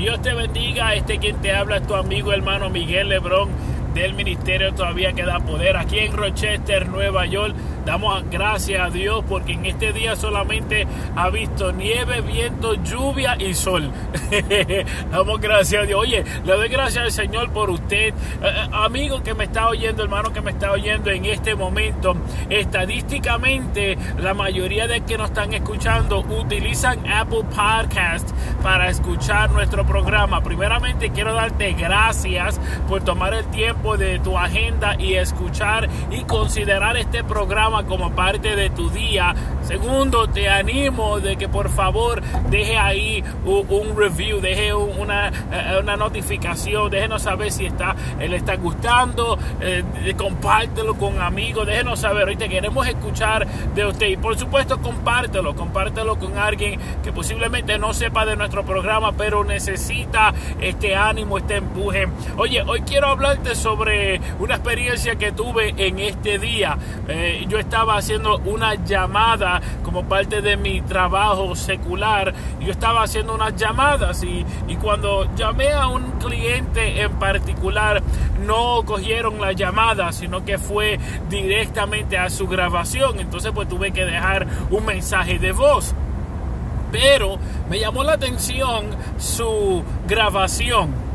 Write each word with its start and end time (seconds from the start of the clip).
Dios 0.00 0.22
te 0.22 0.32
bendiga. 0.32 0.94
Este 0.94 1.18
quien 1.18 1.36
te 1.42 1.52
habla 1.52 1.76
es 1.76 1.86
tu 1.86 1.94
amigo 1.94 2.32
hermano 2.32 2.70
Miguel 2.70 3.10
Lebrón 3.10 3.50
del 3.92 4.14
Ministerio 4.14 4.72
Todavía 4.72 5.12
Queda 5.12 5.40
Poder 5.40 5.76
aquí 5.76 5.98
en 5.98 6.16
Rochester, 6.16 6.88
Nueva 6.88 7.26
York. 7.26 7.54
Damos 7.84 8.22
gracias 8.30 8.80
a 8.80 8.90
Dios 8.90 9.24
porque 9.28 9.52
en 9.52 9.66
este 9.66 9.92
día 9.92 10.14
solamente 10.14 10.86
ha 11.16 11.30
visto 11.30 11.72
nieve, 11.72 12.20
viento, 12.20 12.74
lluvia 12.74 13.36
y 13.38 13.54
sol. 13.54 13.90
Damos 15.10 15.40
gracias 15.40 15.82
a 15.82 15.86
Dios. 15.86 16.00
Oye, 16.00 16.24
le 16.44 16.52
doy 16.52 16.68
gracias 16.68 17.04
al 17.04 17.12
Señor 17.12 17.50
por 17.52 17.70
usted, 17.70 18.08
eh, 18.08 18.14
eh, 18.42 18.68
amigo 18.72 19.22
que 19.22 19.34
me 19.34 19.44
está 19.44 19.68
oyendo, 19.68 20.02
hermano 20.02 20.32
que 20.32 20.40
me 20.40 20.50
está 20.50 20.72
oyendo 20.72 21.10
en 21.10 21.24
este 21.24 21.54
momento. 21.54 22.16
Estadísticamente, 22.50 23.96
la 24.18 24.34
mayoría 24.34 24.86
de 24.86 25.00
que 25.00 25.16
nos 25.16 25.30
están 25.30 25.52
escuchando 25.54 26.20
utilizan 26.20 27.08
Apple 27.10 27.44
Podcast 27.44 28.30
para 28.62 28.88
escuchar 28.90 29.50
nuestro 29.52 29.86
programa. 29.86 30.42
Primeramente, 30.42 31.10
quiero 31.10 31.32
darte 31.32 31.72
gracias 31.72 32.60
por 32.88 33.02
tomar 33.02 33.32
el 33.34 33.46
tiempo 33.46 33.96
de 33.96 34.18
tu 34.18 34.36
agenda 34.36 34.96
y 34.98 35.14
escuchar 35.14 35.88
y 36.10 36.24
considerar 36.24 36.96
este 36.96 37.24
programa 37.24 37.69
como 37.86 38.10
parte 38.12 38.56
de 38.56 38.70
tu 38.70 38.90
día. 38.90 39.34
Segundo, 39.62 40.28
te 40.28 40.48
animo 40.48 41.20
de 41.20 41.36
que 41.36 41.48
por 41.48 41.68
favor 41.68 42.20
deje 42.50 42.76
ahí 42.76 43.22
un, 43.44 43.96
review, 43.96 44.40
deje 44.40 44.74
una, 44.74 45.28
eh, 45.28 45.78
una 45.80 45.96
notificación, 45.96 46.90
déjenos 46.90 47.22
saber 47.22 47.52
si 47.52 47.66
está, 47.66 47.94
le 48.18 48.36
está 48.36 48.56
gustando, 48.56 49.38
eh, 49.60 49.84
compártelo 50.16 50.94
con 50.94 51.20
amigos, 51.20 51.66
déjenos 51.66 52.00
saber, 52.00 52.22
ahorita 52.22 52.48
queremos 52.48 52.86
escuchar 52.86 53.46
de 53.74 53.86
usted 53.86 54.08
y 54.08 54.16
por 54.16 54.36
supuesto 54.36 54.80
compártelo, 54.80 55.54
compártelo 55.54 56.18
con 56.18 56.36
alguien 56.36 56.80
que 57.02 57.12
posiblemente 57.12 57.78
no 57.78 57.94
sepa 57.94 58.26
de 58.26 58.36
nuestro 58.36 58.64
programa, 58.64 59.12
pero 59.12 59.44
necesita 59.44 60.34
este 60.60 60.96
ánimo, 60.96 61.38
este 61.38 61.56
empuje. 61.56 62.08
Oye, 62.36 62.62
hoy 62.62 62.80
quiero 62.82 63.08
hablarte 63.08 63.54
sobre 63.54 64.20
una 64.40 64.56
experiencia 64.56 65.14
que 65.16 65.32
tuve 65.32 65.74
en 65.76 65.98
este 66.00 66.38
día. 66.38 66.76
Eh, 67.08 67.46
yo 67.48 67.58
estaba 67.60 67.96
haciendo 67.96 68.38
una 68.38 68.74
llamada 68.74 69.60
como 69.82 70.04
parte 70.04 70.42
de 70.42 70.56
mi 70.56 70.80
trabajo 70.82 71.54
secular. 71.54 72.34
Yo 72.60 72.70
estaba 72.70 73.02
haciendo 73.02 73.34
unas 73.34 73.54
llamadas 73.56 74.22
y, 74.22 74.44
y 74.68 74.76
cuando 74.76 75.32
llamé 75.34 75.72
a 75.72 75.86
un 75.86 76.12
cliente 76.12 77.02
en 77.02 77.12
particular, 77.18 78.02
no 78.44 78.82
cogieron 78.84 79.40
la 79.40 79.52
llamada, 79.52 80.12
sino 80.12 80.44
que 80.44 80.58
fue 80.58 80.98
directamente 81.28 82.18
a 82.18 82.30
su 82.30 82.48
grabación. 82.48 83.20
Entonces 83.20 83.52
pues 83.54 83.68
tuve 83.68 83.92
que 83.92 84.04
dejar 84.04 84.46
un 84.70 84.84
mensaje 84.84 85.38
de 85.38 85.52
voz. 85.52 85.94
Pero 86.92 87.36
me 87.68 87.78
llamó 87.78 88.02
la 88.02 88.14
atención 88.14 88.86
su 89.18 89.84
grabación. 90.08 91.10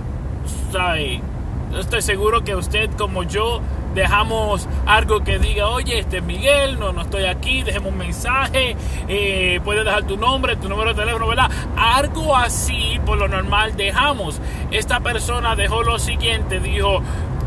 Estoy 1.77 2.01
seguro 2.01 2.43
que 2.43 2.55
usted 2.55 2.89
como 2.97 3.23
yo 3.23 3.61
dejamos 3.95 4.67
algo 4.85 5.23
que 5.23 5.39
diga, 5.39 5.69
oye, 5.69 5.99
este 5.99 6.17
es 6.17 6.23
Miguel, 6.23 6.77
no, 6.77 6.91
no 6.91 7.01
estoy 7.01 7.25
aquí, 7.25 7.63
dejemos 7.63 7.93
un 7.93 7.97
mensaje, 7.97 8.75
eh, 9.07 9.59
puedes 9.63 9.85
dejar 9.85 10.03
tu 10.03 10.17
nombre, 10.17 10.57
tu 10.57 10.69
número 10.69 10.93
de 10.93 11.01
teléfono, 11.01 11.27
¿verdad? 11.27 11.49
Algo 11.77 12.35
así, 12.35 12.99
por 13.05 13.17
lo 13.17 13.27
normal, 13.27 13.75
dejamos. 13.75 14.39
Esta 14.69 14.99
persona 14.99 15.55
dejó 15.55 15.81
lo 15.81 15.97
siguiente, 15.97 16.59
dijo, 16.59 17.01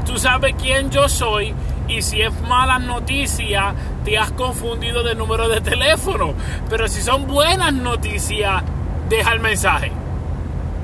tú 0.07 0.19
sabes 0.19 0.55
quién 0.61 0.91
yo 0.91 1.09
soy 1.09 1.55
y 1.87 2.03
si 2.03 2.23
es 2.23 2.33
mala 2.43 2.79
noticia, 2.79 3.75
te 4.05 4.19
has 4.19 4.33
confundido 4.33 5.03
de 5.03 5.15
número 5.15 5.49
de 5.49 5.61
teléfono. 5.61 6.35
Pero 6.69 6.89
si 6.89 7.03
son 7.03 7.27
buenas 7.27 7.73
noticias, 7.73 8.63
deja 9.09 9.33
el 9.33 9.41
mensaje. 9.41 9.93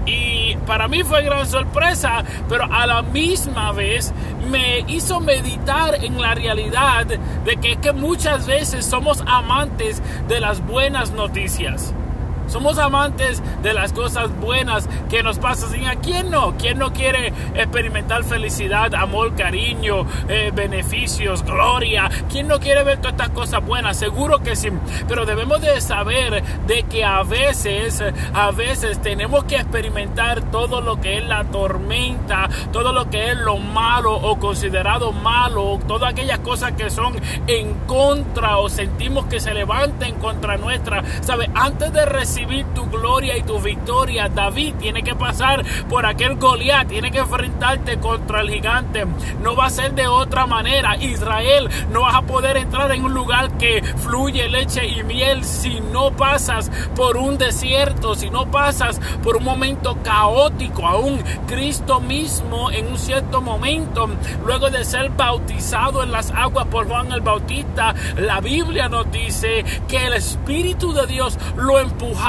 Y 0.07 0.57
para 0.67 0.89
mí 0.89 1.03
fue 1.03 1.23
gran 1.23 1.47
sorpresa, 1.47 2.25
pero 2.49 2.65
a 2.65 2.87
la 2.87 3.03
misma 3.03 3.73
vez 3.73 4.13
me 4.51 4.81
hizo 4.89 5.21
meditar 5.21 6.05
en 6.05 6.21
la 6.21 6.35
realidad 6.35 7.07
de 7.07 7.57
que, 7.57 7.77
que 7.77 7.93
muchas 7.93 8.47
veces 8.47 8.85
somos 8.85 9.23
amantes 9.27 10.03
de 10.29 10.41
las 10.41 10.65
buenas 10.67 11.13
noticias. 11.13 11.95
Somos 12.47 12.79
amantes 12.79 13.43
de 13.63 13.73
las 13.73 13.93
cosas 13.93 14.31
buenas 14.39 14.89
que 15.09 15.23
nos 15.23 15.39
pasan. 15.39 15.81
¿Y 15.81 15.87
a 15.87 15.97
quién 15.97 16.31
no? 16.31 16.55
¿Quién 16.59 16.79
no 16.79 16.93
quiere 16.93 17.33
experimentar 17.55 18.25
felicidad, 18.25 18.95
amor, 18.95 19.35
cariño, 19.35 20.07
eh, 20.29 20.53
beneficios, 20.55 21.43
gloria? 21.43 22.11
¿Quién 22.31 22.49
no 22.49 22.61
quiere 22.61 22.85
ver 22.85 22.99
todas 22.99 23.13
estas 23.13 23.31
cosas 23.31 23.65
buenas? 23.65 23.97
Seguro 23.97 24.41
que 24.41 24.57
sí. 24.57 24.69
Pero 25.09 25.25
debemos 25.25 25.61
de 25.61 25.81
saber 25.81 26.43
de 26.67 26.83
que 26.85 27.05
a 27.05 27.23
veces, 27.23 28.03
a 28.33 28.51
veces 28.51 29.01
tenemos 29.01 29.45
que 29.45 29.57
experimentar 29.57 30.43
todo 30.51 30.81
lo 30.81 31.01
que 31.01 31.19
es 31.19 31.25
la 31.25 31.45
tormenta, 31.45 32.49
todo 32.73 32.93
lo 32.93 33.09
que 33.11 33.31
es 33.31 33.39
lo 33.39 33.57
malo 33.57 34.15
o 34.15 34.39
considerado 34.39 35.13
malo, 35.13 35.81
todas 35.89 36.13
aquellas 36.13 36.41
cosas 36.41 36.73
que 36.73 36.91
son 36.91 37.15
en 37.47 37.75
contra 37.87 38.59
o 38.59 38.69
sentimos 38.69 39.27
que 39.27 39.41
se 39.41 39.55
levanten 39.55 40.17
contra 40.17 40.57
nuestra. 40.57 41.03
¿Sabe? 41.23 41.51
Antes 41.55 41.93
de 41.93 42.05
recibir 42.05 42.34
recibir 42.35 42.67
tu 42.75 42.87
gloria 42.87 43.37
y 43.37 43.43
tu 43.43 43.61
victoria. 43.61 44.29
David 44.29 44.75
tiene 44.81 45.05
que 45.05 45.15
pasar 45.15 45.65
por 45.89 46.05
aquel 46.05 46.35
Goliat, 46.35 46.89
tiene 46.89 47.13
que 47.13 47.19
enfrentarte 47.19 47.99
contra 47.99 48.41
el 48.41 48.51
gigante. 48.51 49.07
No 49.41 49.55
va 49.55 49.67
a 49.67 49.71
ser 49.71 49.95
de 49.95 50.09
otra 50.09 50.45
manera. 50.47 50.97
Israel, 50.97 51.69
no 51.93 52.01
vas 52.01 52.17
a 52.17 52.23
poder 52.23 52.57
entrar 52.57 52.91
en 52.91 53.05
un 53.05 53.15
lugar 53.15 53.57
que 53.57 53.85
fluye 53.99 54.49
leche 54.49 54.85
y 54.85 55.05
miel 55.05 55.45
si 55.45 55.79
no 55.81 56.11
pasas 56.11 56.73
por 56.97 57.17
un 57.17 57.39
desierto, 57.39 58.17
si 58.17 58.31
no 58.31 58.51
pasas 58.51 58.99
por 59.23 59.37
un 59.37 59.45
momento 59.45 59.97
caótico. 60.03 60.89
Aún 60.89 61.23
Cristo 61.47 62.01
mismo 62.01 62.73
en 62.73 62.89
un 62.89 62.99
cierto 62.99 63.43
momento, 63.43 64.09
luego 64.45 64.71
de 64.71 64.85
ser 64.85 65.11
bautizado 65.11 66.03
en 66.03 66.11
las 66.11 66.33
aguas 66.33 66.67
por 66.67 66.89
Juan 66.89 67.13
el 67.13 67.21
Bautista, 67.21 67.95
la 68.17 68.41
Biblia 68.41 68.89
nos 68.89 69.09
dice 69.13 69.65
que 69.87 70.07
el 70.07 70.15
Espíritu 70.15 70.93
de 70.93 71.07
Dios 71.07 71.39
lo 71.57 71.79
empujó 71.79 72.24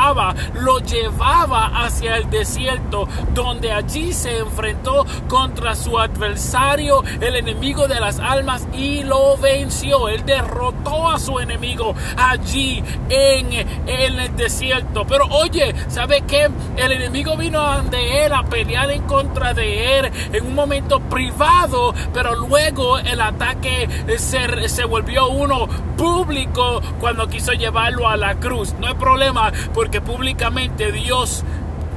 lo 0.53 0.79
llevaba 0.79 1.85
hacia 1.85 2.17
el 2.17 2.29
desierto, 2.29 3.07
donde 3.33 3.71
allí 3.71 4.13
se 4.13 4.39
enfrentó 4.39 5.05
contra 5.27 5.75
su 5.75 5.97
adversario, 5.97 7.03
el 7.21 7.35
enemigo 7.35 7.87
de 7.87 7.99
las 7.99 8.19
almas, 8.19 8.67
y 8.73 9.03
lo 9.03 9.37
venció. 9.37 10.09
Él 10.09 10.25
derrotó 10.25 11.09
a 11.09 11.19
su 11.19 11.39
enemigo 11.39 11.95
allí 12.17 12.83
en, 13.09 13.53
el 13.87 14.35
desierto. 14.35 15.05
Pero 15.07 15.25
oye, 15.27 15.73
¿sabe 15.87 16.21
qué? 16.27 16.49
El 16.75 16.91
enemigo 16.91 17.37
vino 17.37 17.61
ante 17.61 18.25
él 18.25 18.33
a 18.33 18.43
pelear 18.43 18.91
en 18.91 19.03
contra 19.03 19.53
de 19.53 19.99
él 19.99 20.11
en 20.33 20.45
un 20.45 20.55
momento 20.55 20.99
privado, 20.99 21.93
pero 22.13 22.35
luego 22.35 22.97
el 22.99 23.21
ataque 23.21 23.87
se, 24.17 24.69
se 24.69 24.85
volvió 24.85 25.29
uno 25.29 25.67
público 25.95 26.81
cuando 26.99 27.27
quiso 27.27 27.53
llevarlo 27.53 28.07
a 28.07 28.17
la 28.17 28.35
cruz. 28.35 28.73
No 28.79 28.87
hay 28.87 28.93
problema, 28.95 29.51
porque 29.85 30.01
públicamente 30.01 30.91
Dios 30.91 31.43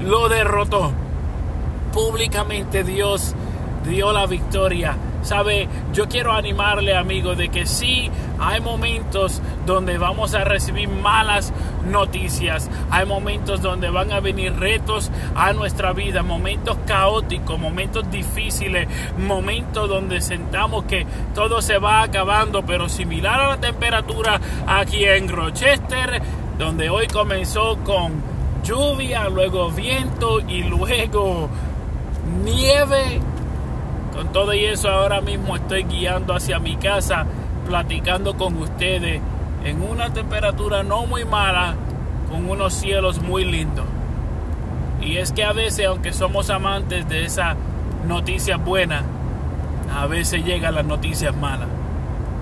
lo 0.03 0.29
derrotó. 0.29 0.93
Públicamente 1.91 2.85
Dios 2.85 3.35
dio 3.89 4.13
la 4.13 4.27
victoria. 4.27 4.95
Sabe, 5.23 5.67
yo 5.95 6.07
quiero 6.07 6.33
animarle, 6.33 6.95
amigo, 6.95 7.35
de 7.35 7.49
que 7.49 7.65
sí 7.65 8.11
hay 8.39 8.61
momentos 8.61 9.41
donde 9.65 9.97
vamos 9.97 10.35
a 10.35 10.45
recibir 10.45 10.87
malas 10.91 11.51
noticias, 11.91 12.71
hay 12.91 13.07
momentos 13.07 13.63
donde 13.63 13.89
van 13.89 14.13
a 14.13 14.21
venir 14.21 14.55
retos 14.55 15.11
a 15.35 15.55
nuestra 15.55 15.95
vida, 15.95 16.23
momentos 16.23 16.77
caóticos, 16.87 17.59
momentos 17.59 18.11
difíciles, 18.11 18.87
momentos 19.17 19.89
donde 19.89 20.21
sentamos 20.21 20.85
que 20.85 21.07
todo 21.35 21.63
se 21.63 21.79
va 21.79 22.03
acabando, 22.03 22.67
pero 22.67 22.91
similar 22.91 23.41
a 23.41 23.49
la 23.49 23.61
temperatura 23.61 24.39
aquí 24.67 25.05
en 25.05 25.29
Rochester, 25.29 26.23
donde 26.59 26.91
hoy 26.91 27.07
comenzó 27.07 27.79
con 27.85 28.21
lluvia, 28.65 29.29
luego 29.29 29.71
viento 29.71 30.41
y 30.41 30.65
luego 30.65 31.49
nieve. 32.45 33.21
Con 34.15 34.33
todo 34.33 34.53
y 34.53 34.65
eso 34.65 34.91
ahora 34.91 35.21
mismo 35.21 35.55
estoy 35.55 35.85
guiando 35.85 36.35
hacia 36.35 36.59
mi 36.59 36.77
casa, 36.77 37.25
platicando 37.67 38.37
con 38.37 38.57
ustedes 38.57 39.21
en 39.65 39.83
una 39.83 40.13
temperatura 40.13 40.83
no 40.83 41.07
muy 41.07 41.25
mala, 41.25 41.77
con 42.29 42.51
unos 42.51 42.75
cielos 42.75 43.21
muy 43.21 43.45
lindos. 43.45 43.87
Y 45.01 45.19
es 45.19 45.33
que 45.33 45.45
a 45.45 45.53
veces, 45.53 45.87
aunque 45.87 46.13
somos 46.13 46.51
amantes 46.51 47.09
de 47.09 47.25
esa 47.25 47.55
noticia 48.07 48.57
buena, 48.57 49.05
a 49.95 50.07
veces 50.07 50.45
llegan 50.45 50.75
las 50.75 50.85
noticias 50.85 51.35
malas. 51.37 51.69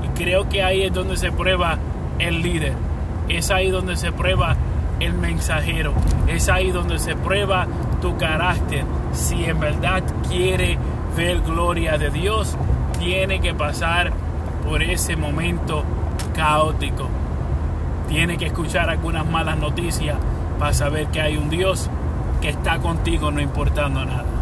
Y 0.05 0.09
creo 0.19 0.49
que 0.49 0.63
ahí 0.63 0.85
es 0.85 0.93
donde 0.93 1.17
se 1.19 1.31
prueba 1.31 1.79
el 2.19 2.41
líder. 2.41 2.73
Es 3.29 3.51
ahí 3.51 3.71
donde 3.71 3.97
se 3.97 4.13
prueba 4.13 4.57
el 5.01 5.15
mensajero. 5.15 5.93
Es 6.27 6.49
ahí 6.49 6.71
donde 6.71 6.99
se 6.99 7.17
prueba 7.17 7.67
tu 8.01 8.17
carácter. 8.17 8.85
Si 9.13 9.45
en 9.45 9.61
verdad 9.61 10.03
quiere 10.29 10.79
ver 11.17 11.41
gloria 11.41 11.99
de 11.99 12.11
Dios, 12.11 12.57
tiene 12.99 13.41
que 13.41 13.55
pasar 13.55 14.13
por 14.65 14.83
ese 14.83 15.17
momento 15.17 15.85
caótico. 16.35 17.09
Tiene 18.09 18.37
que 18.37 18.47
escuchar 18.47 18.89
algunas 18.89 19.27
malas 19.27 19.59
noticias 19.59 20.17
para 20.59 20.73
saber 20.73 21.09
que 21.09 21.21
hay 21.21 21.37
un 21.37 21.51
Dios 21.51 21.91
que 22.41 22.51
está 22.51 22.79
contigo 22.79 23.31
no 23.31 23.41
importando 23.41 24.05
nada. 24.05 24.36